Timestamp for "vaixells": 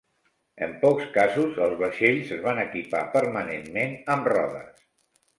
1.81-2.31